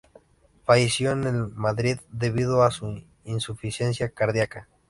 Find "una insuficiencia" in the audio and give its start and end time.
2.81-4.09